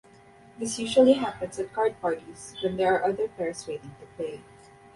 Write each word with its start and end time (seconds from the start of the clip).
This 0.57 0.79
usually 0.79 1.13
happens 1.13 1.59
at 1.59 1.73
card 1.73 2.01
parties 2.01 2.55
when 2.63 2.75
there 2.75 2.91
are 2.95 3.05
other 3.07 3.27
pairs 3.27 3.67
waiting 3.67 3.93
to 3.99 4.07
play. 4.17 4.41